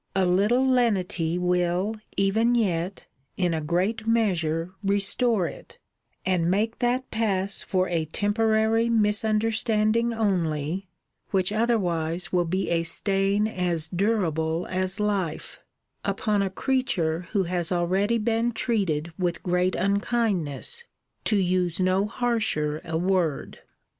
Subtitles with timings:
[0.15, 3.05] A little lenity will, even yet,
[3.37, 5.77] in a great measure, restore it,
[6.25, 10.87] and make that pass for a temporary misunderstanding only,
[11.29, 15.59] which otherwise will be a stain as durable as life,
[16.03, 20.83] upon a creature who has already been treated with great unkindness,
[21.25, 23.59] to use no harsher a word.